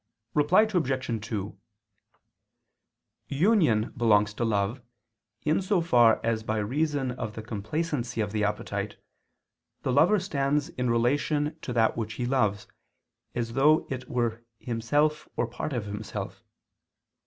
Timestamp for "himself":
14.57-15.29, 15.85-16.41